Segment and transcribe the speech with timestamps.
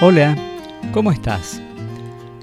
[0.00, 0.36] Hola,
[0.92, 1.62] ¿cómo estás?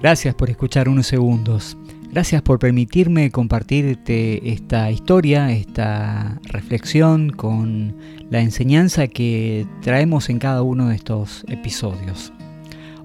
[0.01, 1.77] Gracias por escuchar unos segundos.
[2.11, 7.95] Gracias por permitirme compartirte esta historia, esta reflexión con
[8.29, 12.33] la enseñanza que traemos en cada uno de estos episodios.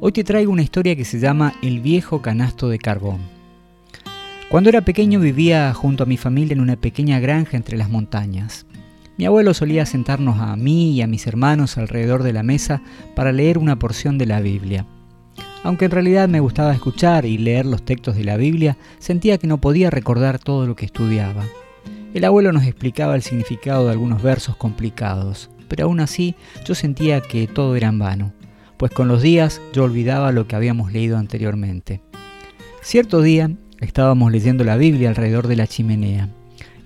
[0.00, 3.20] Hoy te traigo una historia que se llama El viejo canasto de carbón.
[4.48, 8.66] Cuando era pequeño vivía junto a mi familia en una pequeña granja entre las montañas.
[9.18, 12.82] Mi abuelo solía sentarnos a mí y a mis hermanos alrededor de la mesa
[13.14, 14.86] para leer una porción de la Biblia.
[15.62, 19.46] Aunque en realidad me gustaba escuchar y leer los textos de la Biblia, sentía que
[19.46, 21.44] no podía recordar todo lo que estudiaba.
[22.14, 27.20] El abuelo nos explicaba el significado de algunos versos complicados, pero aún así yo sentía
[27.20, 28.32] que todo era en vano,
[28.76, 32.00] pues con los días yo olvidaba lo que habíamos leído anteriormente.
[32.82, 36.28] Cierto día estábamos leyendo la Biblia alrededor de la chimenea.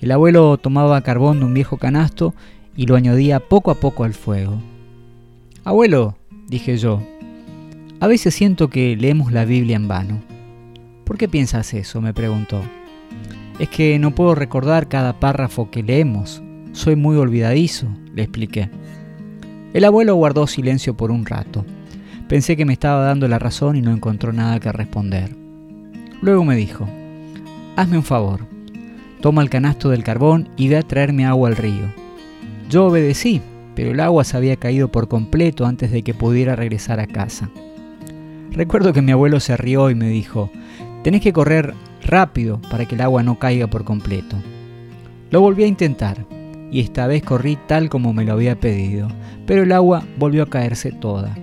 [0.01, 2.35] El abuelo tomaba carbón de un viejo canasto
[2.75, 4.59] y lo añadía poco a poco al fuego.
[5.63, 6.17] Abuelo,
[6.49, 7.03] dije yo,
[8.01, 10.23] a veces siento que leemos la Biblia en vano.
[11.05, 12.01] ¿Por qué piensas eso?
[12.01, 12.63] me preguntó.
[13.59, 16.43] Es que no puedo recordar cada párrafo que leemos.
[16.73, 18.71] Soy muy olvidadizo, le expliqué.
[19.75, 21.67] El abuelo guardó silencio por un rato.
[22.27, 25.37] Pensé que me estaba dando la razón y no encontró nada que responder.
[26.23, 26.89] Luego me dijo,
[27.77, 28.47] hazme un favor,
[29.21, 31.93] Toma el canasto del carbón y ve a traerme agua al río.
[32.69, 33.43] Yo obedecí,
[33.75, 37.51] pero el agua se había caído por completo antes de que pudiera regresar a casa.
[38.53, 40.51] Recuerdo que mi abuelo se rió y me dijo,
[41.03, 44.37] tenés que correr rápido para que el agua no caiga por completo.
[45.31, 46.27] Lo volví a intentar,
[46.71, 49.09] y esta vez corrí tal como me lo había pedido,
[49.47, 51.37] pero el agua volvió a caerse toda.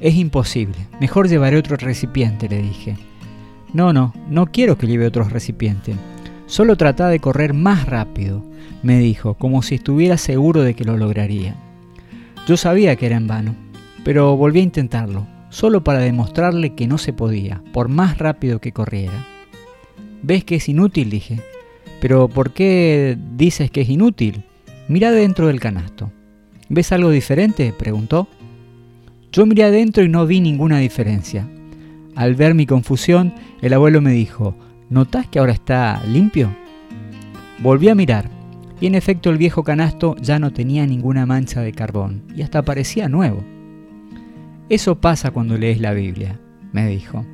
[0.00, 2.96] Es imposible, mejor llevaré otro recipiente, le dije.
[3.72, 5.94] No, no, no quiero que lleve otro recipiente.
[6.48, 8.42] Solo trata de correr más rápido,
[8.82, 11.54] me dijo, como si estuviera seguro de que lo lograría.
[12.46, 13.54] Yo sabía que era en vano,
[14.02, 18.72] pero volví a intentarlo, solo para demostrarle que no se podía, por más rápido que
[18.72, 19.26] corriera.
[20.22, 21.10] ¿Ves que es inútil?
[21.10, 21.38] dije.
[22.00, 24.44] Pero ¿por qué dices que es inútil?
[24.88, 26.10] Mira dentro del canasto.
[26.70, 27.74] ¿Ves algo diferente?
[27.78, 28.26] preguntó.
[29.32, 31.46] Yo miré adentro y no vi ninguna diferencia.
[32.14, 34.56] Al ver mi confusión, el abuelo me dijo,
[34.90, 36.50] ¿Notás que ahora está limpio?
[37.58, 38.30] Volví a mirar,
[38.80, 42.62] y en efecto el viejo canasto ya no tenía ninguna mancha de carbón, y hasta
[42.62, 43.44] parecía nuevo.
[44.70, 46.40] Eso pasa cuando lees la Biblia,
[46.72, 47.26] me dijo.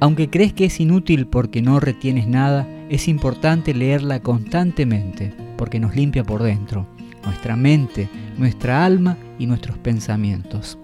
[0.00, 5.94] Aunque crees que es inútil porque no retienes nada, es importante leerla constantemente, porque nos
[5.94, 6.86] limpia por dentro,
[7.26, 8.08] nuestra mente,
[8.38, 10.78] nuestra alma y nuestros pensamientos.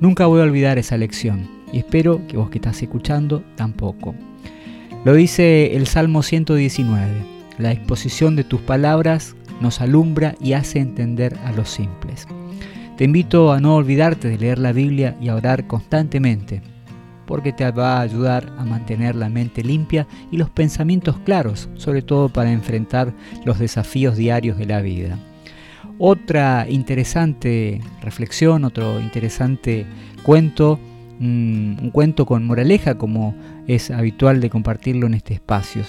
[0.00, 4.14] Nunca voy a olvidar esa lección, y espero que vos que estás escuchando tampoco.
[5.02, 7.24] Lo dice el Salmo 119.
[7.56, 12.28] La exposición de tus palabras nos alumbra y hace entender a los simples.
[12.98, 16.60] Te invito a no olvidarte de leer la Biblia y a orar constantemente,
[17.24, 22.02] porque te va a ayudar a mantener la mente limpia y los pensamientos claros, sobre
[22.02, 23.14] todo para enfrentar
[23.46, 25.18] los desafíos diarios de la vida.
[25.96, 29.86] Otra interesante reflexión, otro interesante
[30.22, 30.78] cuento
[31.20, 33.34] un, cuento con moraleja como
[33.66, 35.84] es habitual de compartirlo en este espacio.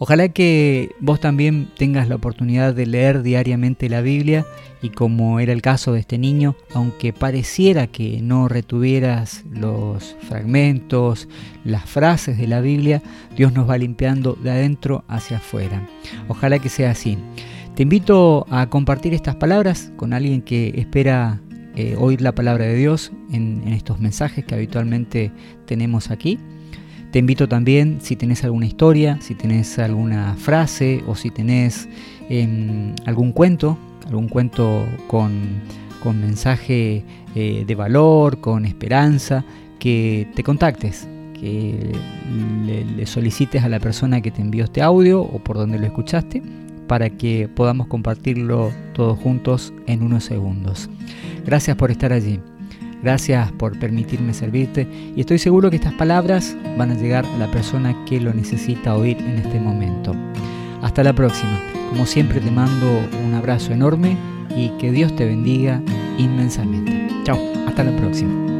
[0.00, 4.46] Ojalá que vos también tengas la oportunidad de leer diariamente la Biblia
[4.80, 11.28] y como era el caso de este niño, aunque pareciera que no retuvieras los fragmentos,
[11.64, 13.02] las frases de la Biblia,
[13.36, 15.84] Dios nos va limpiando de adentro hacia afuera.
[16.28, 17.18] Ojalá que sea así.
[17.74, 21.40] Te invito a compartir estas palabras con alguien que espera
[21.78, 25.30] eh, oír la palabra de Dios en, estos mensajes que habitualmente
[25.64, 26.36] tenemos aquí.
[27.12, 31.88] Te invito también, si tenés alguna historia, si tenés alguna frase o si tenés
[32.28, 33.78] em, algún cuento,
[34.08, 35.62] algún cuento con,
[36.20, 37.04] mensaje
[37.36, 39.44] eh, de valor, con esperanza,
[39.78, 41.92] que te contactes, que
[42.66, 46.42] le, solicites a la persona que te envió este audio o por donde lo escuchaste
[46.88, 50.90] para que podamos compartirlo todos juntos en unos segundos.
[51.46, 52.40] Gracias por estar allí.
[53.02, 57.48] Gracias por permitirme servirte y estoy seguro que estas palabras van a llegar a la
[57.48, 60.16] persona que lo necesita oír en este momento.
[60.82, 61.60] Hasta la próxima.
[61.90, 62.86] Como siempre te mando
[63.24, 64.16] un abrazo enorme
[64.56, 65.80] y que Dios te bendiga
[66.18, 67.06] inmensamente.
[67.24, 68.57] Chao, hasta la próxima.